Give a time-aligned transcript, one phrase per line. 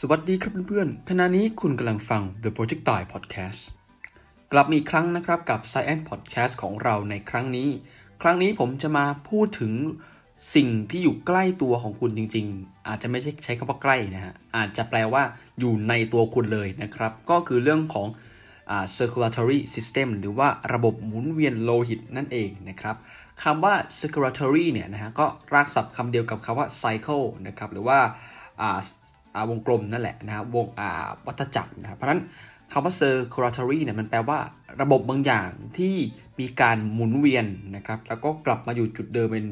[0.00, 3.60] สวัสดีครับเพื่อนๆ ขณะนี้คุณกำลังฟัง The Project Die Podcast
[4.52, 7.68] กลับมาอีกครั้งนะครับกับ Science Podcast ของเราในครั้งนี้
[8.22, 9.72] ครั้งนี้ผมจะมาพูดถึง
[10.54, 15.22] สิ่งที่อยู่ใกล้ตัวของคุณจริง ๆ อาจจะไม่ใช่ใช้คำว่าใกล้นะฮะ อาจจะแปลว่า
[15.60, 18.06] อยู่ในตัวคุณเลยนะครับ ก็คือเรื่องของ
[18.70, 22.96] อ่า circulatory system หรือว่าระบบหมุนเวียนโลหิตนั่นเองนะครับ
[23.42, 28.00] คำว่า circulatory เนี่ยนะฮะก็รากศัพท์คำเดียวกับคำว่า cycle นะครับหรือว่า
[29.50, 30.66] วงกลมนั่นแหละนะครับวง
[31.26, 32.20] วัฏจักรนะครับเพราะนั้น
[32.72, 34.38] คำว่า circulatory เนี่ยมันแปลว่า
[34.80, 35.96] ระบบบางอย่างที่
[36.40, 37.46] มีการหมุนเวียน
[37.76, 39.46] นะครับ แล้วก็กลับมาอยู่จุดเดิมเป็น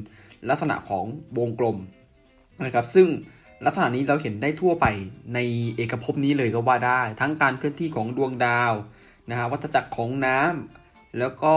[0.48, 1.04] ลักษณะของ
[1.38, 1.76] วงกลม
[2.64, 3.08] นะครับ ซึ่ง
[3.64, 4.86] ลักษณะนี้เราเห็นได้ทั่วไป
[5.34, 5.38] ใน
[5.76, 8.72] เอกภพนี้เลยก็ว่าได้ ทั้งการเคลื่อนที่ของดวงดาว
[9.30, 11.54] นะฮะวัฏจักรของน้ำแล้วก็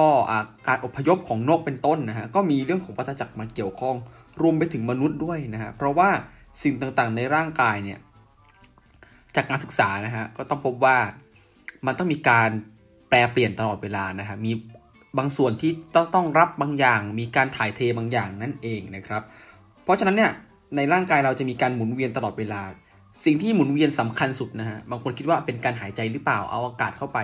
[0.68, 3.96] การอพยพของนกเป็นต้นนะฮะก็มีเรื่องของวัฏจักรมาเกี่ยวข้อง
[4.42, 6.10] รวมไปถึงมนุษย์ด้วยนะฮะเพราะว่า
[6.64, 8.00] สิ่งต่างๆในร่างกายเนี่ย
[9.36, 10.98] จากการศึกษานะฮะก็ต้องพบว่า
[11.86, 12.50] มันต้องมีการ
[13.10, 14.52] แปลเปลี่ยนตลอดเวลานะฮะมี
[15.18, 19.22] บางส่วนที่ต้องต้องรับบางอย่าง มีการถ่ายเทบางอย่างนั่นเองนะครับ
[19.84, 20.32] เพราะฉะนั้นเนี่ย
[20.76, 22.62] ในร่างกายเราจะมีการหมุนเวียนตลอดเวลา
[23.26, 27.20] สิ่งที่หมุนเวียนสำคัญสุดนะฮะบางคนคิดว่าเป็นการหายใจหรือเปล่าเอาอากาศเข้าไป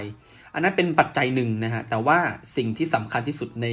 [0.53, 2.17] อันนั้นเป็นปัจจัยหนึ่งนะฮะแต่ว่า
[2.57, 3.67] สิ่งที่สำคัญที่สุดใน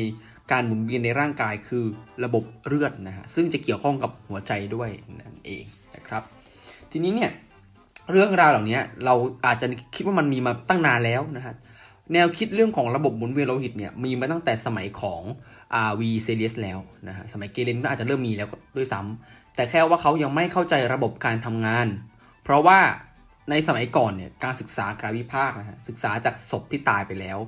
[0.53, 1.85] การหมุนเวียนในร่างกายคือ
[2.25, 5.65] ระบบเลือดนะฮะซึ่งจะเกี่ยวข้องกับหัวใจด้วยนั่นเอง
[5.97, 6.23] นะครับ
[6.91, 7.31] ทีนี้เนี่ย
[8.13, 9.15] เรื่องราวเหล่านี้เรา
[9.47, 11.55] อาจจะคิดว่ามันมีมาตั้งนานแล้วนะฮะ
[12.13, 15.23] แนวคิดเรื่องของระบบหมุนเวียนโลหิตเนี่ยมีมาตั้งแต่สมัยของ
[15.75, 21.87] อาวีเซเลียสแล้วนะฮะสมัยเกเรนก็อาจจะเริ่มมีแล้วด้วยซ้ำแต่แค่ว่าเขายังไม่เข้าใจระบบการทำงาน
[22.45, 22.79] เพราะว่า
[23.51, 27.39] ในสมัยก่อนเนี่ยการศึกษาการวิพากษ์นะฮะศึกษาจากศพที่ตายไปแล้ว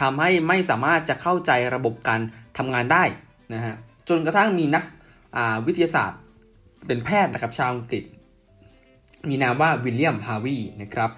[0.00, 2.20] ทำให้ไม่สามารถจะเข้าใจระบบการ
[2.58, 3.04] ทำงานได้
[3.54, 3.74] นะฮะ
[4.08, 4.84] จนกระทั่งมีนัก
[5.66, 6.20] วิทยาศาสตร์
[6.86, 8.04] เป็นแพทย์นะครับชาวอังกฤษ
[9.28, 11.10] มีนามว่าวิลเลียมฮาวีนะครับ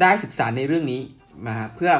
[0.00, 1.00] ได้ศึกษาในเรื่องนี้
[1.46, 1.92] มาเพื่อ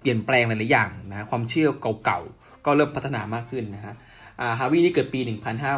[0.00, 1.68] เปลี่ยนแปลงหลายๆอย่างนะความเชื่อ
[2.04, 3.94] เก่าๆ ก็เริ่มพัฒนามากขึ้นนะฮะ
[4.58, 5.20] ฮาวีนี่เกิดปี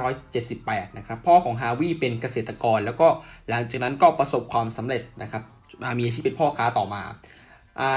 [0.00, 3.06] 1578 นะครับ พ่อของฮาวีเป็นเกษตรกร แล้วก็
[3.48, 5.42] หลังจากนั้นก็ประสบความสำเร็จนะครับ
[5.98, 7.02] มีอาชีพเป็นพ่อค้าต่อมา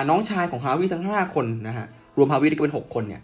[0.10, 1.88] น้องชายของฮาวีทั้ง 5 คนนะฮะ
[2.18, 3.22] รวมฮาวีก็เป็น 6 คนเนี่ย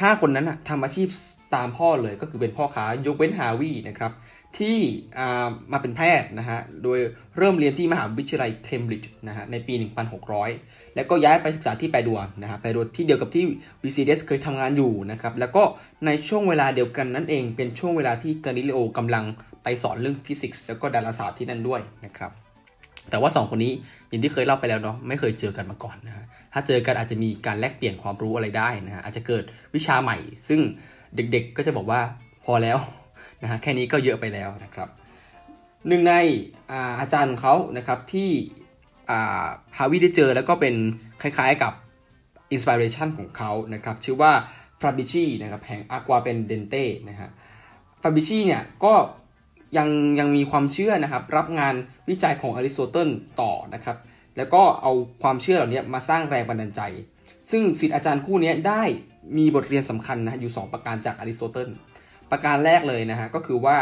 [0.00, 1.08] ห้าคนนั้นนะทำอาชีพ
[1.54, 4.12] ตามพ่อเลยก็คือเป็นพ่อค้ายกเว้นฮาวีนะครับ
[4.58, 4.78] ที่
[5.72, 6.98] มาเป็นแพทย์นะฮะ โดย
[7.36, 9.74] เริ่มเรียนที่มหาวิทยาลัยเคมบริดจ์นะฮะในปี
[10.34, 13.44] 1600 แล้วก็ย้ายไปศึกษาที่แปดัวนะฮะแปดัวที่เดียวกับที่
[13.84, 15.62] วิซีเดสเคยทำงานอยู่นะครับ แล้วก็
[16.06, 19.24] ในช่วงเวลาเดียวกันนั่นเองเป็นช่วงเวลาที่กาลิเลโอกำลัง
[19.62, 22.32] ไปสอนเรื่องฟิสิกส์แล้วก็ดาราศาสตร์ที่นั่นด้วยนะครับ
[23.10, 23.72] แต่ว่า 2 คนนี้
[24.08, 29.44] อย่างที่เคยเล่าไปแล้วเนาะไม่เคยเจอกันมาก่อนนะฮะ ถ้าเจอกันอาจจะมีการแลกเปลี่ยนความรู้อะไรได้นะฮะอาจจะเกิด
[29.74, 30.16] วิชาใหม่
[30.48, 30.60] ซึ่ง
[31.16, 32.00] เด็กๆก็จะบอกว่า
[32.44, 32.78] พอแล้ว
[33.42, 34.88] นะฮะแค่นี้ก็เยอะไปแล้วนะครับ
[35.88, 36.14] หนึ่งใน
[36.70, 38.30] อาอาจารย์ของเขานะครับที่
[39.76, 40.74] ฮาร์วีย์ได้เจอแล้วก็เป็น
[41.22, 41.72] คล้ายๆกับ
[42.52, 44.32] inspiration ของเขานะครับชื่อว่า
[44.80, 47.30] ฟาบริซีนะครับแห่งอากวาเป็นเดนเต้นะฮะ
[48.00, 48.94] ฟาบริซีเนี่ยก็
[49.76, 49.88] ยัง
[50.18, 51.74] ยังมีความเชื่อนะครับรับงาน
[52.08, 53.10] วิจัยของอริสโตเติล
[53.40, 53.96] ต่อนะครับ
[54.36, 56.82] แล้วก็เอาความเชื่อเหล่านี้มาสร้างแรงบันดาลใจ
[57.50, 58.82] ซึ่งศิษย์อาจารย์คู่นี้ได้
[59.36, 61.68] มีบทเรียนสำคัญนะอยู่ 2 ประการจากอริสโตเติล
[62.30, 63.78] ประการแรกเลยนะฮะก็คือว่า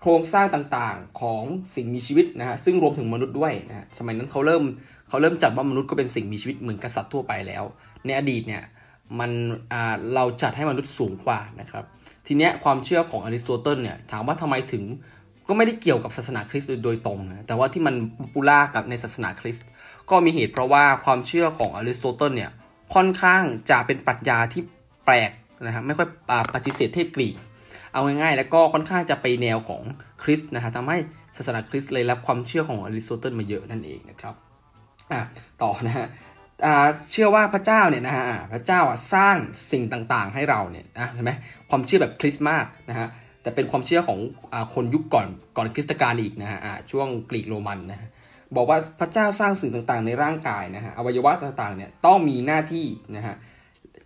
[0.00, 1.42] โครงสร้างต่างๆของ
[1.74, 4.62] สิ่งมีชีวิตนะฮะซึ่งรวมถึงมนุษย์ด้วยนะฮะสมัยนั้นเขาเริ่ม
[5.08, 7.64] เขาเริ่มจัดว่ามนุษย์ก็เป็นสิ่งมีชีวิตเหมือนกษัตริย์ทั่วไปแล้ว
[8.06, 8.62] ในอดีตเนี่ย
[9.20, 9.30] มัน
[9.72, 11.84] อ่าเราจัดให้มนุษย์สูงกว่านะครับ
[12.26, 14.84] ทีเนี้ยความเชื่อของอริสโตเติลเนี่ยถามว่าทำไมถึง
[15.48, 17.94] ก็ไม่ได้เกี่ยวกับศาสนาคริสต์โดยตรงนะแต่ว่าที่มัน
[18.32, 19.66] ปูล่ากับในศาสนาคริสต์
[20.10, 22.50] ก็มีเหตุเพราะว่าความเชื่อของอริสโตเติลเนี่ย
[22.94, 24.62] ค่อนข้างจะเป็นปรัชญาที่
[25.04, 25.30] แปลก
[25.66, 26.08] นะฮะไม่ค่อย
[26.54, 27.34] ปฏิเสธเทพกรีก
[27.92, 29.82] เอาง่ายๆ แล้วก็ค่อนข้างจะไปแนวของ
[30.22, 30.98] คริสต์นะฮะทำให้
[31.36, 34.34] ศาสนาคริสต์เลยรับความเชื่อของอริสโตเติลมาเยอะนั่นเองนะครับ
[35.12, 35.20] อะ
[35.62, 36.06] ต่อนะฮะ
[37.12, 38.80] เชื่อว่าพระเจ้าเนี่ยนะฮะพระเจ้า
[39.14, 39.36] สร้าง
[39.72, 41.32] สิ่งต่างๆให้เราเนี่ยนะเห็นไหม
[41.70, 43.08] ความเชื่อแบบคริสต์มากนะฮะ
[43.42, 44.18] แต่เป็นความเชื่อของ
[44.52, 46.58] อคนยุคก่อนก่อนคริสตกาลอีกนะฮะ
[46.90, 48.08] ช่วงกรีกโรมันนะฮะ
[48.56, 52.86] บอกว่าพระเจ้าสร้างสิ่งต่างๆ ในร่างกายนะฮะอวัยวะต่างๆเนี่ยต้องมีหน้าที่
[53.16, 53.34] นะฮะ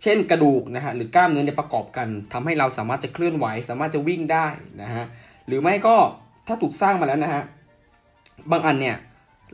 [0.03, 4.47] เช่นกระดูกนะฮะหรือกล้ามเนื้อเนี่ยประกอบกันทำให้เราสามารถจะเคลื่อนไหว สามารถจะวิ่งได้
[4.83, 5.05] นะฮะ
[5.47, 5.95] หรือไม่ก็
[6.47, 7.43] ถ้าถูกสร้างมาแล้วนะฮะ
[8.51, 8.95] บางอันเนี่ย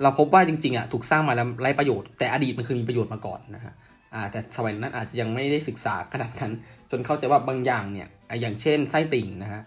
[0.01, 3.73] เราพบว่าจริงๆอะถูกสร้างมาแล้วไร้ประโยชน์แต่อดีตมันเคยมีประโยชน์มาก่อนนะฮะ
[4.13, 6.51] อ่าแต่สมัยนั้นอาจจะยังไม่ได้ศึกษาขนาดนั้น
[6.91, 8.07] จนเข้าใจว่าบางอย่างเนี่ย
[8.41, 9.61] อย่างเช่นไส้ติ่งนะฮะ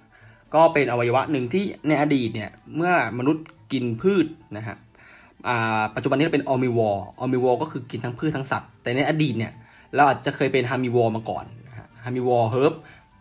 [0.55, 4.77] ก็เป็นอวัยวะหนึ่งที่ในอดีตเนี่ยเมื่อมนุษย์กินพืชนะฮะ
[5.95, 9.53] ปัจจุบันนี้เป็น omnivore omnivore ก็คือกินทั้งพืชทั้งสัตว์ แต่ในอดีตเนี่ย
[9.95, 11.45] เราอาจจะเคยเป็น herbivore มาก่อน
[12.05, 12.75] herbivore herb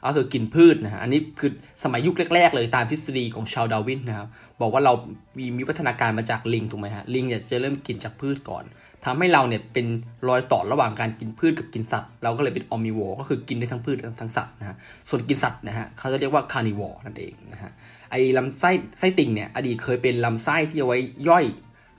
[0.05, 1.51] ก็คือกินพืชนะฮะอันนี้คือ
[1.83, 4.27] สมัยยุคแรกๆเลยตามทฤษฎีของชาวดาวินนะครับ
[4.61, 4.93] บอกว่าเรา
[5.37, 8.63] มีวิวัฒนาการมาจากลิงถูกไหมฮะลิงเนี่ยจะเริ่มกินจากพืชก่อน
[9.05, 9.87] ทำให้เราเนี่ยเป็น
[10.27, 14.75] รอยต่อระหว่างการกินพืชกับกินสัตว์ เราก็เลยเป็นออมิวก็คือกินได้ทั้งพืชทั้งสัตว์นะฮะ
[15.09, 17.71] ส่วนกินสัตว์นะฮะเขาจะเรียกว่า carnivore นั่นเองนะฮะ
[18.11, 20.99] ไอ้ลำไส้ไส้ติ่งเนี่ยอดีตเคยเป็นลำไส้ที่เอาไว้
[21.29, 21.45] ย่อย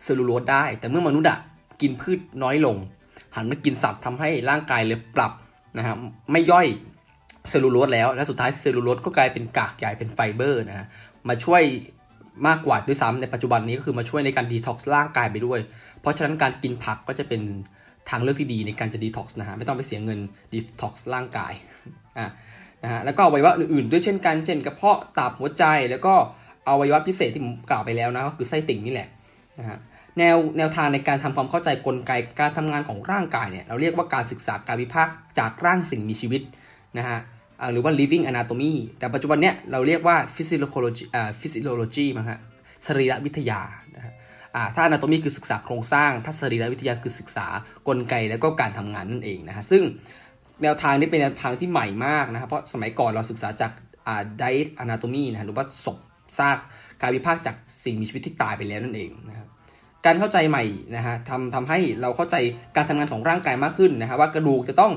[0.05, 1.39] เซลลูโลสได้ แต่เมื่อมนุษย์อะ
[1.81, 2.77] กินพืชน้อยลง
[3.37, 5.33] หันมากินสัตว์ทำให้ร่างกายเลยปรับ
[5.79, 5.95] นะฮะ
[6.33, 6.67] ไม่ย่อย
[7.51, 10.87] เซลลูโลสแล้ว และสุดท้ายเซลลูโลสก็กลายเป็นกากใหญ่เป็นไฟเบอร์นะฮะ
[11.29, 11.63] มาช่วย
[12.47, 15.61] มากกว่าด้วยซ้ำในปัจจุบันนี้ก็คือมาช่วยในการดีท็อกซ์ร่างกายไปด้วย
[16.01, 17.43] เพราะฉะนั้นการกินผักก็จะเป็น
[18.11, 20.19] ทางเลือกที่ดีในการจะดีท็อกซ์นะฮะไม่ต้องไปเสียเงิน
[20.53, 21.53] ดีท็อกซ์ร่างกาย
[22.19, 22.27] อะ
[22.83, 26.15] นะฮะแล้วก็อวัยวะอื่นๆ ด้วยเช่นกันเช่นกระเพาะตับหัวใจแล้วก็
[26.69, 29.09] อวัยวะพิเศษที่ผมกล่าวไปแล้วนะก็คือไส้ติ่งนี่แหละ
[29.59, 29.79] นะฮะ
[30.19, 36.43] แนวแนวทางในการทำความเข้าใจกลไกการทำงานของร่างกายเนี่ยเราเรียกว่าการศึกษาการวิพากษ์จากร่างสิ่งมีชีวิต
[36.99, 37.19] นะฮะ
[37.73, 42.39] หรือว่า living anatomy แต่ปัจจุบันเนี้ยเราเรียกว่า physiology อ่า physiology มั้งฮะ
[42.87, 43.61] สรีรวิทยา
[43.97, 44.13] นะฮะ
[44.57, 47.47] อ่าถ้า anatomy คือศึกษาโครงสร้าง ถ้าสรีรวิทยาคือศึกษา
[47.89, 49.83] กลไกแล้วก็การทำงานนั่นเองนะฮะซึ่ง
[50.63, 53.73] แนวทางนี้เป็นแนวทางที่ใหม่มากนะครับเพราะสมัยก่อนเราศึกษาจาก
[54.07, 55.99] อ่า diet anatomy นะหรือว่าศพ
[56.39, 56.59] ซาก
[57.03, 59.49] การวิพากษ์จากสิ่งมีชีวิตที่ตายไปแล้วนั่นเองนะครับ
[60.07, 60.65] การเข้าใจใหม่
[60.97, 62.37] นะฮะทำทำให้เราเข้าใจ
[62.77, 64.93] การทำงานของร่างกายมากขึ้นนะฮะว่ากระดูกจะต้อง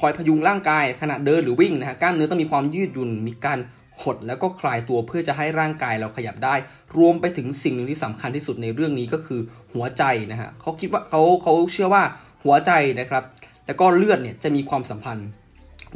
[0.00, 3.58] คอยพยุงร่างกายขณะเดินหรือวิ่งนะฮะกล้ามเนื้อต้องมีความยืดหยุ่นมีการ
[4.02, 6.54] หดแล้วก็คลายตัวเพื่อจะให้ร่างกายเราขยับได้
[6.98, 9.40] รวมไปถึงสิ่งหนึ่งที่สำคัญที่สุดในเรื่องนี้ก็คือ
[9.74, 10.02] หัวใจ
[10.32, 12.02] นะฮะเขาคิดว่าเขาเขาเชื่อว่า
[12.44, 13.24] หัวใจนะครับ
[13.66, 15.28] แล้วก็เลือดเนี่ยจะมีความสัมพันธ์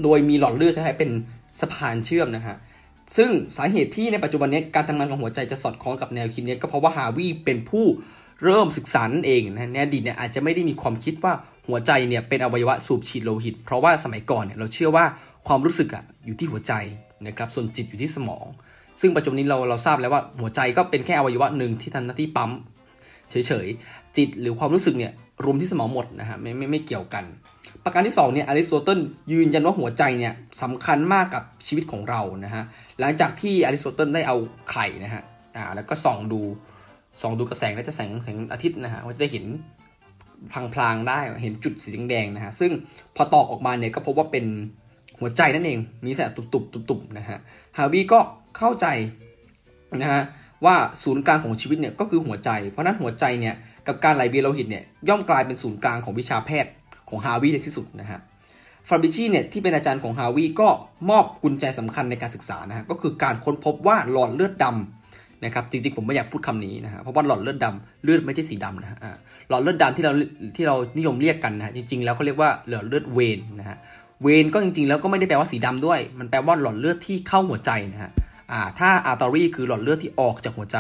[0.03, 1.11] โดยมีหลอดเลือดคล้ายๆเป็น
[1.61, 2.57] สะพานเชื่อมนะฮะ
[3.17, 7.87] ซึ่งสาเหตุที่ในปัจจุบันนี้การทำงานของหัวใจจะสอดคล้องกับแนวคิดนี้ก็เพราะว่าฮาวิเป็นผู้
[8.45, 11.33] เริ่มศึกษานั่นเองนะในอดีตเนี่ยอาจจะไม่ได้มีความคิดว่า
[11.69, 15.05] หัวใจเนี่ยเป็นอวัยวะสูบฉีดโลหิต เพราะว่าสมัยก่อนเนี่ยเราเชื่อว่า
[15.47, 16.73] ความรู้สึกอะอยู่ที่หัวใจ
[17.27, 18.47] นะครับส่วนจิตอยู่ที่สมอง
[19.01, 22.51] ซึ่งปัจจุบันนี้เราเราทราบแล้วว่าหัวใจก็เป็นแค่อวัยวะหนึ่งที่ทำหน้าที่ปั๊ม
[23.31, 25.13] เฉยๆ จิตหรือความรู้สึกเนี่ย
[25.45, 27.25] รวมที่สมองหมดนะฮะไม่ไม่ไม่เกี่ยวกัน
[27.85, 29.01] ประการที่2เนี่ยอริสโตเติล
[29.33, 30.33] ยืนยันว่าหัวใจเนี่ย
[30.63, 32.63] สำคัญมากกับชีวิตของเรานะฮะ
[33.01, 34.37] หลังจากที่อริสโตเติลได้เอา
[34.71, 35.23] ไข่นะฮะ
[35.57, 36.41] อ่าแล้วก็ส่องดู
[37.21, 39.45] ส่องดูกระแสงและจะแสงแสงอาทิตย์นะฮะว่าจะได้เห็น
[40.75, 42.71] พลางๆได้เห็นจุดสีแดงๆนะฮะซึ่ง
[43.17, 44.45] พอตอกออกมาเนี่ยก็พบว่าเป็น
[45.21, 47.39] หัวใจนั่นเองมีแสงตุบๆตุบๆนะฮะ
[47.77, 48.19] ฮาวีก็
[48.59, 48.87] เข้าใจ
[50.01, 50.23] นะฮะ
[50.65, 53.55] ว่าศูนย์กลางของชีวิตเนี่ยก็คือหัวใจ เพราะนั้นหัวใจเนี่ย
[53.87, 56.73] กับการไหลเวียนโลหิตเนี่ยย่อมกลายเป็นศูนย์กลางของวิชาแพทย์
[57.09, 58.19] ของฮาวีในที่สุดนะฮะ
[58.89, 60.69] ฟาบิชีเนี่ยที่เป็นอาจารย์ของฮาวีก็
[61.11, 64.98] มอบกุญแจสำคัญในการศึกษานะฮะก็คือการค้นพบว่าหลอดเลือดดำ
[65.45, 68.99] นะครับจริงๆผมไม่อยากพูดคำนี้นะฮะเพราะว่าหลอดเลือดดำเลือดไม่ใช่สีดำนะฮะ
[69.49, 70.13] หลอดเลือดดำที่เรา
[70.57, 73.77] ที่เรานิยมเรียกกันนะฮะจริงๆแล้วเขาเรียกว่าหลอดเลือดเวนนะฮะ
[74.23, 78.11] เวนก็จริงๆแล้วก็ไม่ได้แปลว่าสีดำด้วย มันแปลว่าหลอดเลือดที่เข้าหัวใจนะฮะ
[78.53, 80.79] อ่าถ้าอาร์ตอรี่คือหลอดเลือดที่ออกจากหัวใจ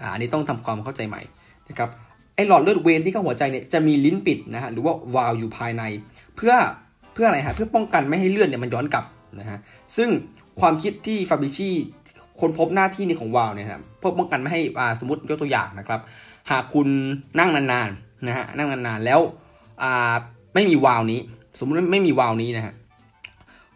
[0.00, 1.22] อ่าอันนี้ต้องทำความเข้าใจใหม่
[1.68, 1.88] นะครับ
[2.34, 5.82] ไอหลอดเลือดเวนที่เข้าหัวใจเนี่ยจะมีลิ้นปิดนะฮะหรือว่าวาล์วอยู่ภายใน
[6.36, 6.54] เพื่อ
[7.14, 9.04] เพื่ออะไรฮะเพื่อป้องกันไม่ให้เลือดเนี่ยมันย้อนกลับ
[9.40, 9.58] นะฮะ
[9.96, 10.08] ซึ่ง
[10.60, 11.70] ความคิดที่ฟาบิชี
[12.40, 16.00] คนพบหน้าที่นี้ของวาล์วเนี่ยครับเพื่อป้องกันไม่ให้อ่าสมมติยกตัวอย่างนะครับ
[16.50, 16.88] หากคุณ
[17.38, 19.20] นั่งนานๆนะฮะนั่งนานๆแล้ว
[19.82, 20.14] อ่า
[20.54, 21.20] ไม่มีวาล์วนี้
[21.58, 22.74] สมมติไม่มีวาล์วนี้นะฮะ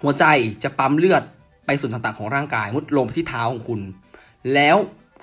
[0.03, 0.25] หัวใจ
[0.63, 1.23] จะปั๊มเลือด
[1.67, 3.81] ไปส่วนต่างๆของร่างกายมุดลงไปที่เท้าของคุณ
[4.55, 4.77] แล้ว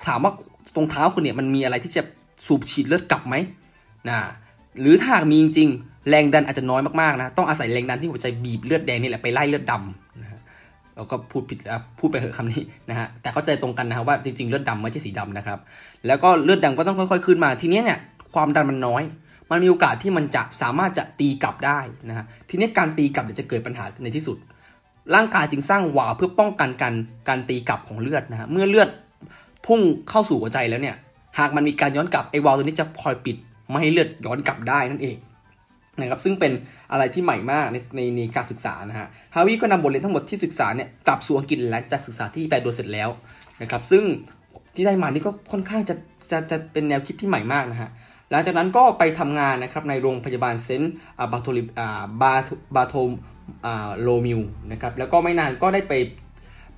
[0.06, 0.32] ถามว่า
[0.74, 2.02] ตรงเท้าคุณเนี่ยมันมีอะไรที่จะ
[2.46, 3.34] สูบฉีดเลือดกลับไหม
[4.08, 4.18] นะ
[4.80, 10.07] หรือถ้ามีจริงๆแรงดันอาจจะน้อยมากๆนะต้องอาศัยแรงดันที่หัวใจบีบเลือดแดงนี่แหละไปไล่เลือดดำ
[10.98, 11.58] เราก็พูดผิด
[11.98, 15.58] พูดไปเหอะคำนี้นะฮะแต่เข้าใจตรงกันนะครับว่าจริงๆเลือดดำไม่ใช่สีดำนะครับ
[16.06, 17.98] แล้วก็เลือดดำก็ต้องค่อยๆขึ้นมาทีนี้เนี่ย
[18.34, 19.02] ความดันมันน้อย
[19.50, 21.78] มันมีโอกาสที่มันจะสามารถจะตีกลับได้
[22.08, 24.36] นะฮะทีนี้การตีกลับจะเกิดปัญหาในที่สุด
[25.14, 26.94] ร่างกายจึงสร้างวาล์วเพื่อป้องกันการ
[27.28, 28.88] การตีกลับของเลือดนะฮะเมื่อเลือด
[29.66, 30.96] พุ่งเข้าสู่หัวใจแล้วเนี่ย
[31.38, 33.36] หากมันมีการย้อนกลับไอ้วาล์วตัวนี้จะคอยปิด
[33.68, 35.16] ไม่ให้เลือดย้อนกลับได้นั่นเอง
[36.00, 36.52] นะครับซึ่งเป็น
[36.92, 43.08] อะไรที่ใหม่มากในในในการศึกษานะฮะฮาวิก็นำบทเรียนทั้งหมดที่ศึกษาเนี่ยกลับสู่อังกฤษและจะศึกษาที่แปลโดยเสร็จแล้ว
[43.62, 44.04] นะครับซึ่ง
[44.74, 45.94] ที่ได้มานี่ก็ค่อนข้างจะ
[46.30, 47.90] จะจะเป็นแนวคิดที่ใหม่มากนะฮะ
[48.30, 50.92] หลังจากนั้นก็ไปทำงานนะครับในโรงพยาบาลเซนต์
[51.32, 51.62] บาโทลิ
[52.22, 52.32] บา
[52.76, 52.94] บาโท
[54.02, 54.40] โลมิว
[54.72, 55.92] นะครับแล้วก็ไม่นานก็ได้ไป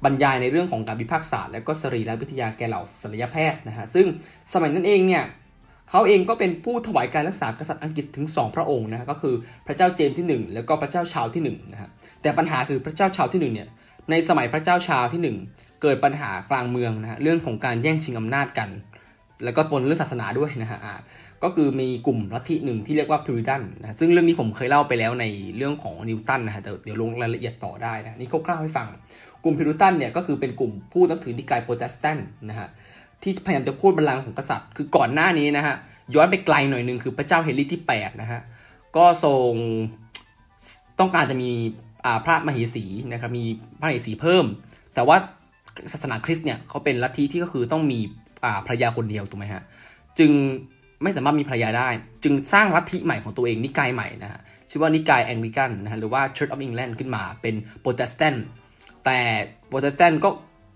[0.04, 4.06] บรรยายในเรื่องของการวิพากษศาสตร์และก็สรีรวิทยาแก่เหล่าศัลยแพทย์นะฮะซึ่ง
[4.52, 5.24] สมัยนั้นเองเนี่ย
[5.90, 9.34] เขาเองก็เป็นผู้ถวายการรักษากษัตริย์อังกฤษถึง 2 พระองค์นะก็คือ
[9.66, 11.90] พระเจ้าเจมส์ที่ 1 แล้วก็พระเจ้าชาร์ลส์ที่1นะฮะ
[12.22, 13.68] แต่ปัญหาคือพระเจ้าชาร์ลส์ที่1เนี่ย
[14.10, 18.68] ในสมัยพระเจ้าชาร์ลส์ที่ 1 เกิดปัญหากลางเมืองนะฮะเรื่องของการแย่งชิงอำนาจกัน
[19.44, 20.80] แล้วก็ปนเรื่องศาสนาด้วยนะฮะ
[21.42, 25.24] ก็คือมีกลุ่มลัทธิหนึ่งที่เรียกว่าพิวริตันนะซึ่งเรื่องนี้ผมเคยเล่าไปแล้วใน
[25.56, 28.86] เรื่องของนิวตันนะฮะแต่เดี๋ยวลงรายละเอียดต่อได้นะนี่คร่าวๆให้ฟัง
[29.44, 32.68] กลุ่มพิวริตันเนี่ยก็คือเป็นกลุ่มผู้นับถือนิกายโปรเตสแตนต์นะฮะ
[33.22, 35.76] ที่พยายามจะพูดบัลลังก์ของกษัตริย์ คือก่อนหน้านี้นะฮะ
[36.14, 38.40] ย้อนไปไกลหน่อยหนึ่งคือพระเจ้าเฮนรี่ที่8นะฮะ
[38.96, 39.52] ก็ทรง
[41.00, 41.50] ต้องการจะมี
[42.24, 43.44] พระมเหสีนะครับมี
[43.80, 44.44] พระมเหสีเพิ่ม
[44.94, 45.16] แต่ว่า
[45.92, 47.98] ศาสนาคริสต์เนี่ยเขาเป็นลัทธิที่ก็คือต้องมี
[48.66, 49.62] ภรรยาคนเดียวถูกไหมฮะ
[50.18, 50.32] จึง
[51.02, 51.88] ไม่สามารถมีภรรยาได้
[52.24, 58.44] จึงสร้างลัทธิใหม่ของตัวเองนิกายใหม่นะฮะชื่อว่านิกายแองกลิกันนะฮะหรือว่า Church of England ขึ้นมาเป็นโปรเตสแตนต์
[59.04, 59.18] แต่
[59.68, 60.30] โปรเตสแตนต์ก็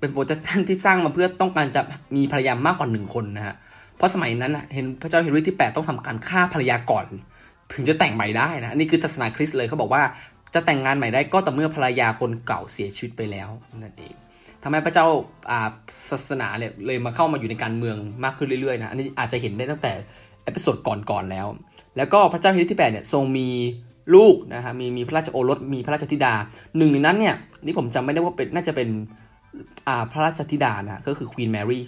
[0.05, 1.83] เป็นโปรเตสแตนต์ที่สร้างมาเพื่อต้องการจะ
[2.17, 3.55] มีภรรยามากกว่าหนึ่งคนนะฮะ
[3.97, 7.07] เพราะสมัยนั้นเห็นพระเจ้าเฮนรี่ที่ 8 ต้องทำการฆ่าภรรยาก่อน
[7.75, 10.03] ถึงจะแต่งใหม่ได้นะ นี่คือศาสนาคริสต์เลยเขาบอกว่า
[10.55, 13.49] จะแต่งงานใหม่ได้ก็ต่อเมื่อภรรยาคนเก่าเสียชีวิตไปแล้ว
[13.83, 14.15] นั่นเอง
[14.63, 15.07] ทำให้พระเจ้า
[16.11, 19.93] ศาสนาเนี่ยเลยมาเข้ามาอยู่ในการเมืองมากขึ้นเรื่อยๆนะ อันนี้อาจจะเห็นได้ตั้งแต่
[20.45, 21.47] episode ก่อนๆแล้ว
[21.97, 23.49] แล้วก็พระเจ้าเฮนรี่ที่8เนี่ยทรงมี
[24.15, 26.35] ลูกนะฮะมีมีพระราชโอรสมีพระราชธิดา
[26.77, 27.35] หนึ่งในนั้นเนี่ย
[27.65, 28.89] นี่ผมจำไม่ได้ว่าเป็นน่าจะเป็น
[29.89, 31.85] อาพระราชธิดานะก็คือควีนแมรี่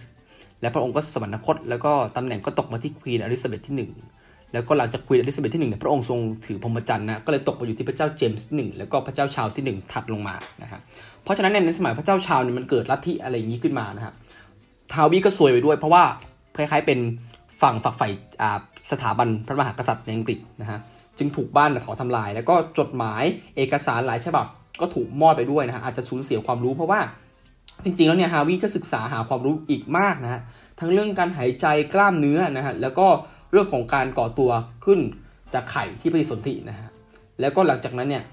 [0.60, 10.80] และพระองค์ก็สวรรคต แล้วก็ตำแหน่งก็ตกมาที่ควีนอลิซาเบธที่ 1 แล้วก็หลังจากควีนอลิซาเบธที่1เนี่ยพระองค์ทรงถือพรหมจรรย์นะก็เลยตกมาอยู่ที่พระเจ้าเจมส์ที่1แล้วก็พระเจ้าชาร์ลส์ที่ 1 ถัดลงมานะฮะ
[11.22, 14.12] เพราะฉะนั้นในสมัยพระเจ้าชาร์ลส์เนี่ยมันเกิดลัทธิอะไรอย่างนี้ขึ้นมานะฮะ
[14.92, 16.02] ฮาร์วีย์ก็ซวยไปด้วยเพราะว่า
[16.56, 16.98] คล้ายๆเป็น
[17.62, 18.08] ฝั่งฝักใฝ่
[18.92, 20.78] สถาบันพระมหากษัตริย์ในอังกฤษนะฮะ
[21.18, 23.24] จึงถูกบ้านเขาทำลาย แล้วก็จดหมาย
[23.56, 24.46] เอกสารหลายฉบับ
[24.80, 27.00] ก็ถูกมอดไปด้วยนะฮะอาจจะสูญเสียความรู้เพราะว่า
[27.84, 30.40] จริงๆแล้วเนี่ยฮาวิก็ศึกษาหาความรู้อีกมากนะฮะ
[30.80, 33.06] ทั้งเรื่องการหายใจกล้ามเนื้อนะฮะแล้วก็
[33.52, 34.50] เรื่องของการก่อตัว
[34.84, 35.00] ขึ้น
[35.54, 36.88] จากไข่ที่ปฏิสนธินะฮะ
[37.40, 38.24] แล้วก็หลังจากนั้นเนี่ย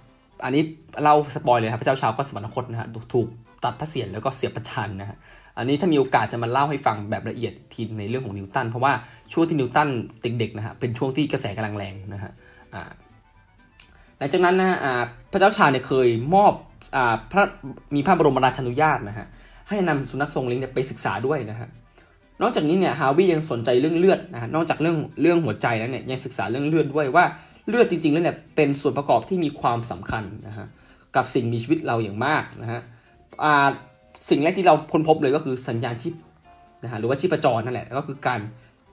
[0.43, 0.63] อันนี้
[1.01, 3.27] เล่าสปอยเลยครับพระเจ้าชาวก็สวรรคตนะฮะถูก
[3.63, 5.17] ตัดพระเศียรแล้วก็เสียประชันนะฮะ
[5.57, 8.93] อันนี้ถ้ามีโอกาสจะมาเล่าให้ฟังแบบละเอียดทีในเรื่องของนิวตันเพราะว่า
[9.33, 9.89] ช่วงที่นิวตัน
[10.21, 12.31] เด็กๆนะฮะเป็นช่วงที่กระแสกำลังแรงนะฮะ
[14.17, 14.77] หลังจากนั้นนะ
[15.31, 16.53] พระเจ้าชาเนี่ยเคยมอบ
[17.31, 17.43] พระ
[17.95, 19.27] มีพระบรมราชานุญาตนะฮะ
[19.69, 21.67] ให้นำสุนัขทรงเลี้ยงไปศึกษาด้วยนะฮะ
[22.41, 27.25] นอกจากนี้เนี่ยฮาวิยังสนใจเรื่องเลือดนะฮะนอกจากเรื่องเรื่องหัวใจแล้วเนี่ยยังศึกษาเรื่องเลือดด้วยว่า
[27.67, 30.67] เลือดจริงๆแล้วเนี่ยเป็นส่วนประกอบที่มีความสำคัญนะฮะ
[31.15, 32.81] กับสิ่งมีชีวิตเราอย่างมากนะฮะ
[34.29, 36.13] สิ่งแรกที่เราค้นพบเลยก็คือสัญญาณชีพ
[36.83, 38.39] นะฮะหรือว่าชีพจรนั่นแหละก็คือการ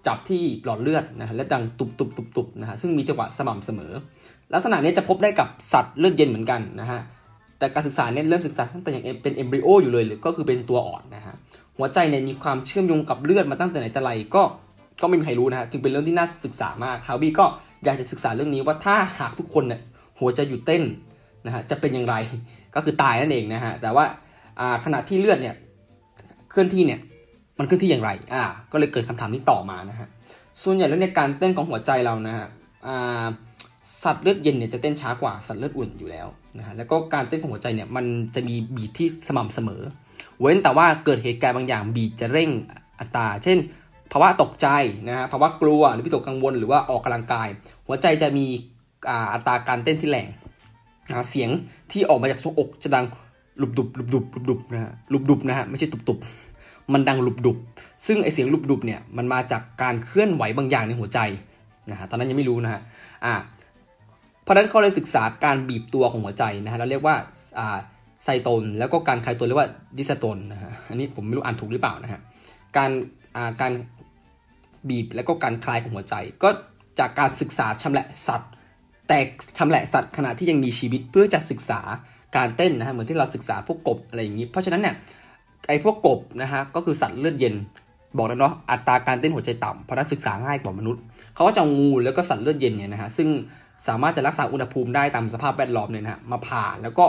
[0.07, 3.93] จับที่หลอดเลือดนะฮะและดังตุบตุบตุบตุบนะฮะซึ่งมีจังหวะสม่ำเสมอ
[4.55, 7.01] ลักษณะนี้จะพบได้กับสัตว์เลือดเย็นเหมือนกันนะฮะ
[7.61, 11.35] แต่การศึกษาเนี่ยเริ่มศึกษาตั้งแต่ยังเป็นเอมบริโออยู่เลยหรือก็คือเป็นตัวอ่อนนะฮะ
[11.79, 14.43] หัวใจเนี่ยมีความเชื่อมโยงกับเลือดมาตั้งแต่ไหนแต่ไรก็
[15.03, 17.45] ก็ไม่มีใครรู้นะฮะจึงเป็นเรื่องที่น่าศึกษามากฮาวบี้ก็
[17.85, 19.81] อยากจะศึกษาเรื่องนี้ว่าถ้าหากทุกคนเนี่ย
[20.21, 20.83] หัวใจหยุดเต้น
[21.47, 22.15] นะฮะจะเป็นอย่างไร
[22.75, 24.05] ก็คือตายนั่นเองนะฮะแต่ว่า
[24.85, 25.55] ขณะที่เลือดเนี่ย
[26.51, 27.01] เคลื่อนที่เนี่ย
[27.59, 30.09] มันเคลื่อนที่อย่างไรอ่าก็เลยเกิดคำถามนี้ต่อมานะฮะ
[30.63, 32.49] ส่วนใหญ่แล้วในการเต้นของหัวใจเรานะฮะ
[34.05, 36.27] สัตว์เลือดเย็นเนี่ยจะเต้นช้ากว่าสัตว์เลือดอุ่นอยู่แล้ว
[36.59, 38.05] นะฮะแล้วก็การเต้นของหัวใจเนี่ยมัน
[38.35, 39.83] จะมีบีทที่สม่ำเสมอ
[40.41, 42.51] เว้นแต่ว่าเกิดเหตุการณ์บางอย่างบีทจะเร่ง
[43.01, 43.59] อัตรา เช่น
[44.13, 44.67] ภาวะตกใจ
[45.09, 47.49] นะฮะภาวะกลัวหรือพิตกกังวลหรือว่าออกกำลังกาย
[47.87, 48.45] หัวใจจะมี
[49.33, 50.29] อัตราการเต้นที่แรง
[51.09, 51.51] นะเสียง
[51.93, 53.05] ที่ออกมาจากทรวงอกจะดัง
[53.61, 56.19] ลุบดุบลุบดุบลุบดุบนะฮะลุบดุบนะฮะไม่ใช่ตุบตุบ
[56.93, 57.57] มันดังลุบดุบ
[58.07, 61.19] ซึ่งไอเสียงลุบดุบเนี่ยมันมาจากการเคลื่อนไหวบางอย่างในหัวใจ
[61.91, 62.81] นะฮะตอนนั้นยังไม่รู้นะฮะ
[63.25, 63.35] อ่า
[64.51, 67.17] ราะนั้นเขาเลยศึกษาการบีบตัวของหัวใจนะฮะเราเรียกว่า
[67.59, 67.79] อ่า
[68.25, 72.21] ไซโตนแล้วก็การคลายตัวเรียกว่าดิสโตนนะฮะอันนี้ผมไม่รู้อ่านถูกหรือเปล่านะฮะ
[72.77, 72.91] การ
[73.37, 73.73] อ่าการ
[74.89, 76.49] บีบแล้วก็การคลายของหัวใจ ก็
[76.99, 78.51] จากการศึกษาชำแหละสัตว์
[79.09, 79.19] แต่
[79.59, 81.81] ชำแหละสัตว์ขณะที่ยังมีชีวิตเพื่อจะศึกษา
[82.37, 84.95] การเต้นนะฮะเหมือนที่เราศึกษาพวกกบอะไรอย่างนี้ เพราะฉะนั้นเนี่ย
[85.69, 87.55] ไอ้พวกกบนะฮะก็คือสัตว์เลือดเย็น
[88.17, 91.03] บอกแล้วเนาะอัตราการเต้นหัวใจต่ำเพราะนั้นศึกษาง่ายกว่ามนุษย์
[91.35, 93.29] เขาก็จะงูแล้วก็สัตว์เลือดเย็นเนี่ยนะฮะซึ่ง
[93.89, 97.05] สามารถจะรักษาอุณหภูมิได้ตามสภาพแวดล้อมเนี่ยนะฮะมาผ่าแล้วก็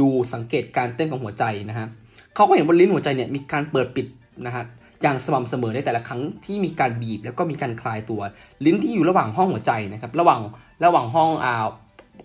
[0.00, 1.86] ดูสังเกตการเต้นของหัวใจนะฮะ
[2.34, 4.06] เขาก็เห็นว่าลิ้นหัวใจเนี่ยมีการเปิดปิด
[4.46, 4.64] นะฮะ
[5.02, 8.20] อย่างสม่ำเสมอในแต่ละครั้งที่มีการบีบแล้วก็มีการคลายตัว
[8.64, 10.40] ลิ้นที่อยู่ระหว่างห้องหัวใจนะครับระหว่าง
[10.84, 11.66] ระหว่างห้องอ่า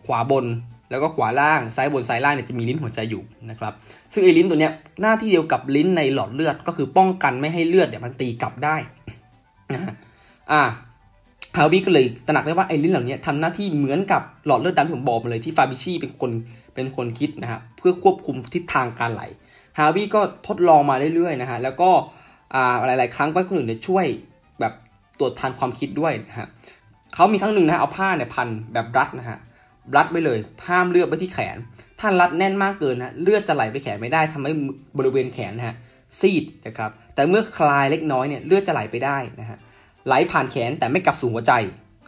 [0.05, 0.45] ขวาบน
[0.89, 3.73] แล้วก็ขวาล่างซ้ายบนซ้ายล่างเนี่ยจะมีลิ้นหัวใจอยู่นะครับ
[4.13, 8.75] ซึ่งไอ้ลิ้นตัวเนี้ยหน้าที่เดียวกับลิ้นในหลอดเลือดก็คือป้องกันไม่ให้เลือดเนี่ยมันตีกลับได้
[9.73, 9.93] นะฮะ
[10.51, 10.61] อ่า
[11.57, 16.31] ฮาวิก็เลยตระหนักได้ว่าไอ้ลิ้นเหล่านี้ทำหน้าที่เหมือนกับหลอดเลือดดำที่ผมบอกมาเลยที่ฟาบิชีเป็นคน
[16.75, 19.23] เป็นคนคิดนะฮะเพื่อควบคุมทิศทางการไหล
[19.77, 21.89] ฮาวิก็ทดลองมาเรื่อยๆนะฮะแล้วก็
[22.53, 24.05] อ่าหลายๆ ครั้งก็คนอื่นเนี่ยช่วย
[24.59, 24.73] แบบ
[25.19, 26.47] ตรวจทานความคิดด้วยนะฮะ
[27.15, 29.37] เขามีครั้งหนึ่งนะเอาผ้าเนี่ยพันแบบรัดนะฮะ
[29.95, 31.57] รัดไปเลยห้ามเลือดไปที่แขน
[31.99, 34.51] ถ้ารัดแน่นมากเกินนะเลือดจะไหลไปแขนไม่ได้ทำให้
[34.97, 35.75] บริเวณแขนนะฮะ
[36.19, 39.57] ซีดนะครับแต่เมื่อคลายเล็กน้อยเนี่ยเลือดจะไหลไปได้นะฮะ
[40.07, 41.53] ไหลผ่านแขนแต่ไม่กลับสู่หัวใจ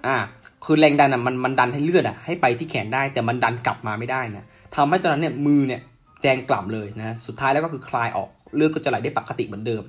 [0.07, 0.17] อ่า
[0.65, 4.45] คือแรงดันอะมันมันดันให้เลือดอะให้ไปที่แขนได้แต่มันดันกลับมาไม่ได้นะ
[4.75, 5.81] ทำให้ตอนนั้นเนี่ยมือเนี่ย
[6.21, 9.83] แดงกล่ำเลยนะ สุดท้ายแล้วก็คือคลายออกเลือดก็จะไหลได้ปกติเหมือนเดิม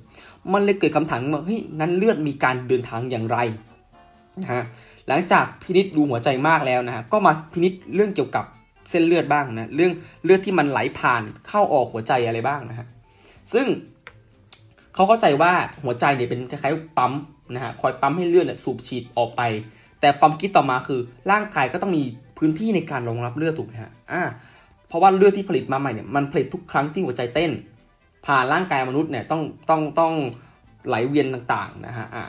[0.53, 3.39] มันเลยเกิดคำถามว่าเฮ้ยนั้นเลือดมีการเดินทางอย่างไร
[4.43, 4.65] นะฮะ
[5.09, 8.45] หลังจากพินิษดูหัวใจมากแล้วนะฮะก็มาพินิษเรื่องเกี่ยวกับ
[8.91, 9.93] เส้นเลือดบ้างนะเรื่อง
[10.25, 12.87] เลือดที่มันไหลผ่านเข้าออกหัวใจอะไรบ้างนะฮะ
[13.55, 13.67] ซึ่ง
[14.95, 15.53] เขาเข้าใจว่า
[15.85, 17.13] หัวใจเนี่ยเป็นคล้ายๆปั๊ม
[17.53, 19.43] นะฮะคอยปั๊มให้เลือดเนี่ยสูบฉีดออกไป
[20.01, 22.03] แต่ความคิดต่อมาคือร่างกายก็ต้องมี
[22.39, 24.23] พื้นที่ในการรองรับเลือดถูกไหมฮะอ่า
[24.89, 27.51] เพราะว่าเลือดที่ผลิตมาใหม่เนี่ยมันผลิตทุกครั้งที่หัวใจเต้น
[28.27, 30.13] ผ่านร่างกายมนุษย์เนี่ยต้องต้องต้อง
[30.87, 32.25] ไหลเวียนต่างๆนะฮะอ่า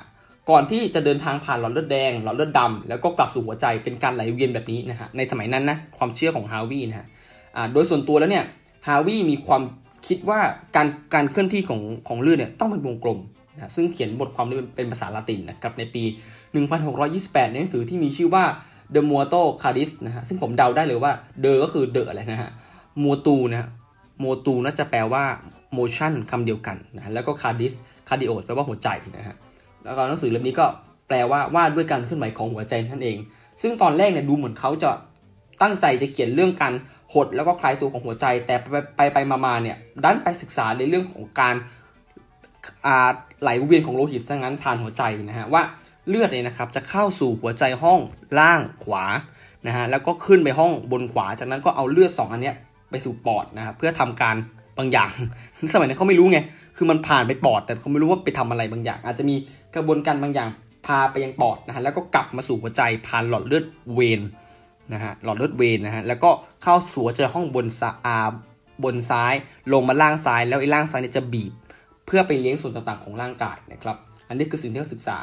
[0.49, 7.07] ก่อนที่จะเดินทางผ่านหลอดเลือดแดงหลอดเลือดดาแล้วก็กลับสู่หัวใจเป็นการไหลเวียนแบบนี้นะฮะในสมัยนั้นนะความเชื่อของฮาวีนะฮะ
[7.55, 8.45] อ่าโดยส่วนตัวแล้วเนี่ย
[8.87, 9.61] ฮาวีมีความ
[10.07, 10.39] คิดว่า
[10.75, 13.19] การการเคลื่อนที่ของของเลือดเนี่ยต้องเป็นวงกลม
[13.55, 16.03] นะซึ่งเขียนบทความนี้เป็นภาษาละตินนะครับในปี
[16.73, 18.43] 1628 ในหนังสือที่มีชื่อว่า
[18.93, 21.11] The Muto Cardis นะฮะซึ่งผมเดาได้เลยว่า
[21.43, 22.51] The ก็คือ The อะไรนะฮะ
[23.03, 23.69] Muoto นะฮะ
[24.23, 25.23] Muoto น่าจะแปลว่า
[25.77, 27.73] motion คำเดียวกันนะแล้วก็ Cardis
[28.07, 29.35] Cardio แปลว่าหัวใจนะฮะ
[29.83, 30.65] แล้วก็หนังสือเล่มนี้ก็
[31.07, 33.17] แปลว่าวาดด้วยการเคลื่อนไหวของหัวใจนั่นเอง
[33.61, 34.91] ซึ่งตอนแรกเนี่ยดูเหมือนเขาจะ
[35.61, 36.73] ตั้งใจจะเขียนเรื่องการ
[37.13, 41.55] หดแล้วก็คลายตัวของหัวใจ แต่ไปไปไปมาๆเนี่ยดันไปศึกษาในเรื่องของการ
[43.41, 45.61] ไหลเวียนของโลหิตซะงั้นผ่านหัวใจนะฮะว่า
[46.07, 47.99] เลือดเนี่ยนะครับจะเข้าสู่หัวใจห้อง
[48.39, 49.05] ล่างขวา
[49.67, 52.55] นะฮะแล้วก็ขึ้นไปห้องบนขวาจากนั้นก็เอาเลือด 2 อันเนี้ย
[52.89, 54.35] ไปสู่ปอดนะครับเพื่อทำการ
[54.77, 55.09] บางอย่าง
[55.73, 56.39] สมัยนั้นเขาไม่รู้ไง
[56.77, 59.35] คือมันผ่านไปปอด แต่เขาไม่รู้ว่าไปทำอะไรบางอย่าง อาจจะมี
[59.75, 60.49] กระบวนการบางอย่าง
[60.85, 64.21] พาไปยังปอดนะฮะแล้วก็กลับมาสู่หัวใจผ่านหลอดเลือดเวน
[64.93, 66.29] นะฮะหลอดเลือด vein นะฮะแล้วก็
[66.63, 67.91] เข้าสู่หัวใจห้องบนซา
[68.83, 69.33] บนซ้าย
[69.73, 71.51] ลงมาล่างซ้ายแล้วไอ้ล่างซ้ายเนี่ยจะบีบ
[72.05, 73.97] เพื่อไปเลี้ยงส่วนต่างๆ ของร่างกายนะครับ
[74.29, 75.17] อันนี้คือสิ่งที่เราศึกษา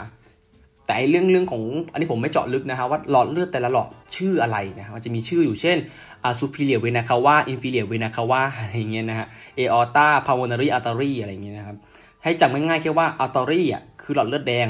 [0.87, 1.63] แต่เรื่องเรื่องของ
[1.93, 5.79] อันนี้ผมไม่เจาะลึกนะครับว่าหลอดเลือดแต่ละหลอดชื่ออะไรนะมันจะมีชื่ออยู่เช่น
[6.25, 11.77] อา superior vena cava inferior vena cava อะไรเงี้ยนะฮะ aorta pulmonary artery อะไรเงี้ยนะครับ
[12.23, 14.69] ให้จำง่ายๆแค่ว่า artery อะคือหลอดเลือดแดง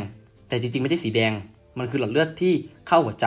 [0.48, 1.32] แต่จริงๆไม่ใช่สีแดง
[1.78, 2.52] มันคือหลอดเลือดที่
[2.88, 3.26] เข้าหัวใจ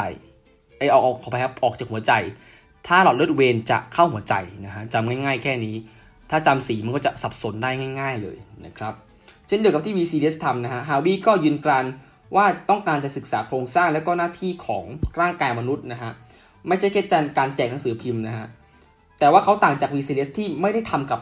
[0.77, 2.12] ไอออกออกขอไปครับออกจากหัวใจ
[2.88, 4.34] ถ้าหลอดเลือดเวนจะเข้าหัวใจ
[4.65, 5.76] นะฮะจำง่าย ๆ แค่นี้
[6.32, 8.94] ถ้าจำสีมันก็จะสับสนได้ง่าย ๆเลยนะครับ
[9.48, 11.86] เช่นเดียวกับที่ VCDS ทำนะฮะฮาวีก็ยืนกราน
[12.36, 14.86] ว่าต้องการจะศึกษาโครงสร้างและก็หน้าที่ของ
[15.20, 16.12] ร่างกายมนุษย์นะฮะ
[16.68, 17.02] ไม่ใช่แค่
[17.38, 18.48] การแจกหนังสือพิมพ์นะฮะ
[19.20, 21.20] แต่ว่าเขาต่างจาก VCDS ที่ไม่ได้ทำกับ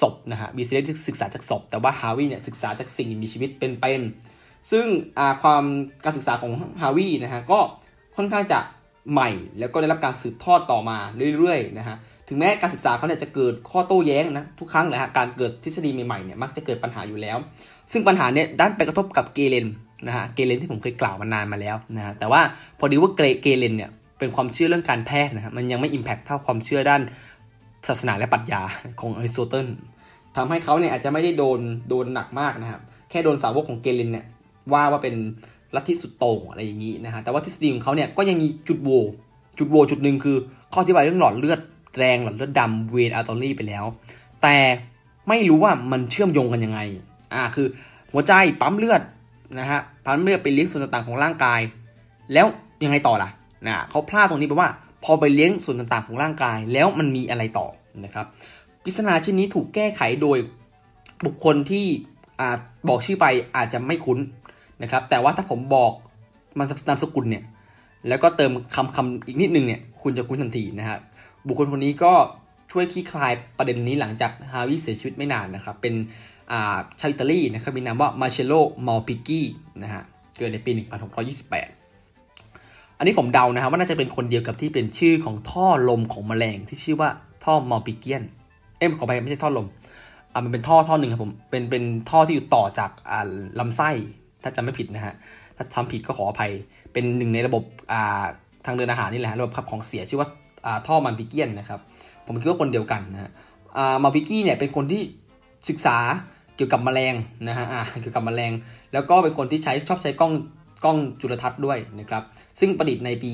[0.00, 4.86] ศพนะฮะ VCDS ศึกษาจากศพ แต่ว่าฮาวีเนี่ยศึกษาจากสิ่งมีชีวิตเป็นๆซึ่ง
[5.42, 5.64] ความ
[6.04, 7.58] การศึกษาของฮาวีนะฮะก็
[8.16, 8.58] ค่อนข้างจะ
[9.12, 10.98] ใหม่ แล้วก็ได้รับการสืบทอดต่อมา
[11.36, 11.96] เรื่อยๆนะฮะ
[12.28, 17.36] ถึงแม้การศึกษาเขาเนี่ยจะเกิดข้อโต้แย้งนะทุกครั้งเลยฮะการเกิดทฤษฎีใหม่ๆเนี่ยมักจะเกิดปัญหาอยู่แล้ว
[17.92, 19.66] ซึ่งปัญหาเนี่ยด้านไปกระทบกับเกเรน
[20.06, 22.40] นะฮะเกเรนที่ผมเคยกล่าวมานานมาแล้วนะฮะแต่ว่า
[22.78, 27.02] พอดีว่าเกเรนเนี่ยเป็นความเชื่อเรื่องการแพทย์นะฮะมันยังไม่อิมแพคเท่าความเชื่อด้าน
[27.88, 28.62] ศาสนาและปรัชญา
[29.00, 29.66] ของอริสโตเติล
[30.36, 34.26] ทำให้เขาเนี่ยอาจจะไม่ได้โดนโดนหนักมากนะครับแค่โดนสาวกของเกเรนเนี่ย
[34.72, 35.14] ว่าว่าเป็น
[35.74, 38.90] ลัทธิสุดโต่งอะไรอย่างนี้นะฮะแต่ว่าทฤษฎีของเขาเนี่ยก็ยังมีจุดโว
[39.58, 40.36] จุดโวจุดหนึ่งคือ
[40.72, 41.60] ข้อที่บายเรื่องหลอดเลือด
[41.98, 43.84] แรงหลอดเลือดดำเวนอัลตอรี่ไปแล้ว
[44.42, 44.56] แต่
[45.28, 46.80] ไม่รู้ว่ามันเชื่อมโยงกันยังไง
[47.34, 47.66] อ่าคือ
[48.12, 49.02] หัวใจปั๊มเลือด
[49.58, 51.60] นะฮะปั๊มเลือดไปเลี้ยงส่วนต่างๆของร่างกาย
[52.32, 52.46] แล้ว
[52.84, 53.30] ยังไงต่อล่ะ
[53.66, 54.70] นะเขาพลาดตรงนี้แปลว่า
[55.04, 57.66] พอไปเลี้ยงส่วนต่างๆของร่างกาย แล้วมันมีอะไรต่อ
[58.04, 58.26] นะครับ
[58.82, 60.38] ปริศนาชิ้นนี้ถูกแก้ไขโดย
[61.24, 61.86] บุคคลที่
[62.40, 62.56] อ่า
[62.88, 64.18] บอกชื่อไปอาจจะไม่คุ้น
[64.82, 65.92] นะครับ แต่ว่าถ้าผมบอก
[66.58, 67.44] มันนามสกุลเนี่ย
[68.08, 71.00] แล้วก็เติมคำคำอีกนิดนึงเนี่ยคุณจะคุ้นทันทีนะครับ
[71.46, 72.12] บุคคลคนนี้ก็
[72.72, 75.94] ช่วยคลี่คลายประเด็นนี้หลังจากฮาวิเสียชีวิตไม่นานนะครับ เป็น
[77.00, 78.54] ชาวอิตาลีนะครับมีนามว่ามาเชโล
[78.86, 79.46] มาลปิกี้
[79.82, 80.02] นะฮะ
[80.36, 87.10] เกิดในปี 1628 อันนี้ผมเดานะครับว่าน่าจะเป็นคนเดียวกับที่เป็นชื่อของท่อลมของแมลงที่ชื่อว่า
[87.44, 88.22] ท่อมัลปิเกียน
[88.76, 89.66] เอ้ยขอไปไม่ใช่ท่อลม
[90.32, 93.20] อ่ามันเป็นท่อท่อหนึ่งครับผม เป็นเป็นท่อที่อยู่ต่อจากอ่า
[93.60, 93.90] ลำไส้
[94.42, 95.14] ถ้าจำไม่ผิดนะฮะ
[95.56, 96.52] ถ้าทำผิดก็ขออภัย
[96.92, 98.24] เป็นหนึ่งในระบบอ่า
[98.64, 100.28] ทางเดินอาหารนี่แหละระบบขับของเสียชื่อว่า
[100.86, 101.80] ท่อมันพิเกียนนะครับ
[102.26, 103.30] ผมคิดว่าคนเดียวกันนะฮะ
[104.02, 105.02] มาพิกี้เนี่ยเป็นคนที่
[105.68, 105.98] ศึกษา
[106.56, 107.14] เกี่ยวกับแมลง
[107.48, 107.66] นะฮะ
[108.00, 108.52] เกี่ยวกับแมลง
[108.92, 110.32] แล้วก็เป็นคนที่ใช้ชอบใช้กล้อง
[110.84, 112.22] กล้องจุลทรรศน์ด้วยนะครับ
[112.60, 113.30] ซึ่งประดิษฐ์ในปี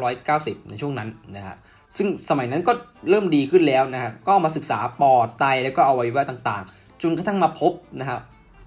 [0.00, 1.56] 1590 ในช่วงนั้นนะฮะ
[1.96, 2.72] ซึ่งสมัยนั้นก็
[3.10, 8.20] เริ่มดีขึ้นแล้วนะฮะก็มาศึกษาปอดไตแล้วก็อวัยวะต่างๆ จนกระทั่งมาพบนะครับ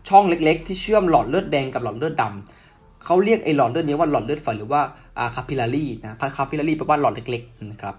[0.09, 2.58] ช่องเล็กๆ ที่เชื่อมหลอดเลือดแดงกับหลอดเลือดดำ
[3.05, 4.81] เขาเรียกไอ้หลอดเลือดนี้ว่าหลอดเลือดฝอยหรือว่า
[5.19, 7.95] อาคาพิลารีนะพันคาพิลารีแปลว่าหลอดเล็กๆนะครับ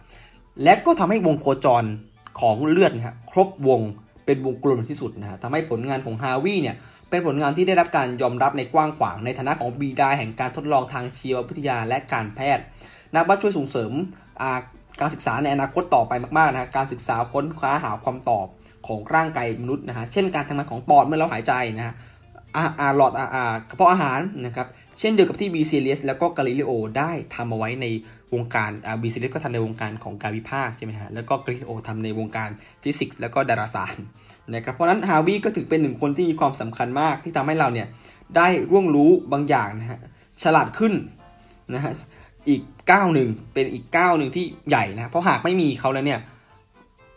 [0.62, 1.84] และก็ทำให้วงโคจร
[2.40, 3.80] ของเลือดนะฮะครบวง
[4.26, 6.76] เป็นวงกลมที่สุดนะฮะทำให้ผลงานของฮาวีเนี่ย
[7.10, 12.64] เป็นผลงานที่ได้รับการยอมรับในกว้างขวางในฐานะของบิดาแห่งการทดลองทางชีววิทยาและการแพทย์
[13.14, 13.92] นับว่าช่วยส่งเสริม
[15.00, 18.46] การศึกษาในอนาคตต่อไปมากๆนะการศึกษาค้นคว้าหาความตอบ
[18.86, 21.94] ของร่างกายมนุษย์นะฮะเช่นการทำงานของปอดเมื่อเราหายใจนะฮะ
[22.80, 24.66] อาหลอดอากระเพาะอาหารนะครับ
[25.00, 27.86] เช่นเดียวกับที่เวซาเลียสแล้วก็กาลิเลโอได้ทำเอาไว้ใน
[28.34, 28.70] วงการ
[29.02, 32.50] เวซาเลียสก็ทำในวงการของการวิพากษ์ใช่ไหมฮะ แล้วก็กาลิเลโอทำในวงการ
[32.82, 34.04] ฟิสิกส์แล้วก็ดาราศาสตร์
[34.54, 37.86] นะครับ เพราะนั้นฮาวิก็ถือเป็นหนึ่งคนที่มีความสำคัญมากที่ทำให้เราเนี่ย
[38.36, 40.00] ได้ร่วงรู้บางอย่างนะฮะ
[40.42, 40.92] ฉลาดขึ้น
[41.74, 41.92] นะฮะ
[42.48, 42.60] อีก
[42.90, 46.20] ก้าวหนึ่งเป็นอีกก้าวหนึ่งที่ใหญ่นะ เพราะหากไม่มีเขาแล้วเนี่ย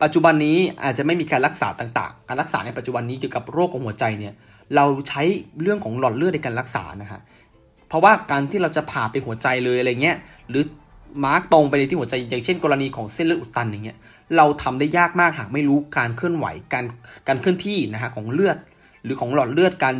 [0.03, 4.33] ปัจจุบันนี้อาจจะไม่มีการรักษาต่าง ๆ การรักษาในปัจจุบันนี้เกี่ยวกับโรคของหัวใจเนี่ย
[4.75, 5.23] เราใช้
[5.61, 7.19] เรื่องของหลอดเลือดในการรักษานะฮะ
[7.93, 10.17] เพราะว่าการที่เราจะผ่าไปหัวใจเลยอะไรเงี้ย
[10.49, 10.63] หรือ
[11.25, 13.97] มาร์กตรงไปในที่หัวใจอย่างเช่น กรณีของเส้นเลือดอุดตันอย่างเงี้ย
[14.37, 16.85] เราทำได้ยากมากหากไม่รู้การเคลื่อนไหวการ
[17.27, 18.57] การเคลื่อนที่นะฮะของเลือด
[19.03, 19.95] หรือของหลอดเลือดการ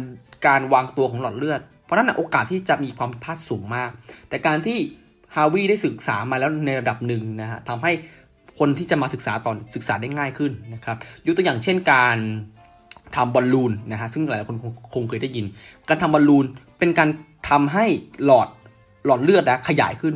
[0.47, 3.89] การวางตัวของหลอดเลือด เพราะนั้นโอกาสที่จะมีความผิดพลาดสูงมาก
[4.29, 4.77] แต่การที่
[5.36, 7.91] ฮาวิได้ศึกษามาแล้วในระดับหนึ่งนะฮะทำให้
[8.60, 12.17] คนที่จะมาศึกษาตอนศึกษาได้ง่ายขึ้นนะครับยกตัวอย่างเช่นการ
[13.15, 14.58] ทำบอลลูนนะฮะซึ่งหลายคน
[14.93, 15.45] คงเคยได้ยิน
[15.89, 16.45] การทำบอลลูน
[16.79, 17.10] เป็นการ
[17.49, 17.86] ทำให้
[18.25, 18.47] หลอด
[19.06, 20.15] หลอดเลือดนะขยายขึ้น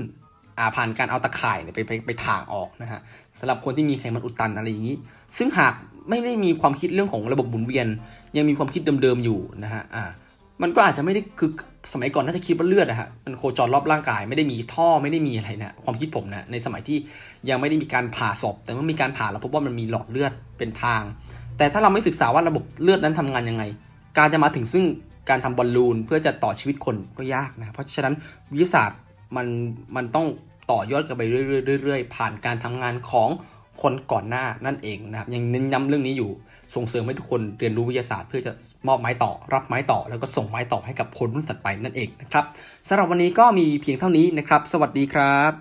[0.58, 3.00] อาผ่านการเอาตะข่ายไปไปไปถ่างออกนะฮะ
[3.40, 4.96] สำหรับคนที่มีไขมันอุดตันอะไรอย่างนี้
[5.38, 5.74] ซึ่งหาก
[6.10, 7.88] ไม่ได้มีความคิดเรื่องของระบบหมุนเวียน
[8.38, 10.04] ยังมีความคิดเดิมๆอยู่นะฮะอ่า
[10.62, 11.50] มันก็อาจจะไม่ได้คือ
[11.94, 16.98] สมัยก่อนน่าจะคิดว่าเลือดอะฮะมันโคจรรอบร่างกาย ไม่ได้มีท่อไม่ได้มีอะไรนะความคิดผมนะในสมัยที่
[17.50, 21.02] ยังไม่ได้มีการผ่าศพ แต่เมื่อมีการผ่าเราพบว่ามันมีหลอดเลือดเป็นทาง
[21.58, 23.64] แต่ถ้าเราไม่ศึกษาว่าระบบเลือดนั้นทำงานยังไง
[24.18, 24.84] การจะมาถึงซึ่ง
[25.30, 28.14] การทำบอลลูนเพื่อจะต่อชีวิตคนก็ยากนะเพราะฉะนั้น
[28.52, 29.00] วิทยาศาสตร์
[29.36, 29.48] มัน
[29.96, 30.28] มันต้อง
[30.72, 31.22] ต่อยอดกันไป
[31.82, 33.30] เรื่อยๆผ่านการทำงานของ
[33.82, 36.32] คนก่อนหน้านั่นเองนะครับยังเน้นย้ำเรื่องนี้อยู่
[36.76, 38.52] ส่งเสริมให้ทุกคนเรียนรู้วิทยาศาสตร์เพื่อจะ
[38.88, 42.46] มอบไม้ต่อ รับไม้ต่อ แล้วก็ส่งไม้ต่อให้กับคนรุ่นถัดไปนั่นเองนะครับ
[42.88, 45.54] สำหรับวันนี้ก็มีเพียงเท่านี้นะครับ สวัสดีครับ